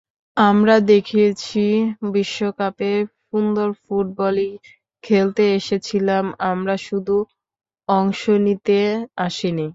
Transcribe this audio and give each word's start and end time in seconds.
আমরা 0.37 0.75
দেখিয়েছি 0.91 1.63
বিশ্বকাপে 2.11 2.91
সুন্দর 3.27 3.69
ফুটবলই 3.81 4.51
খেলতে 5.03 5.43
এসেছিলাম 5.57 6.25
আমরা, 6.51 6.75
শুধু 6.87 7.15
অংশ 7.89 8.21
নিতে 8.45 8.77
আসিনি। 9.17 9.67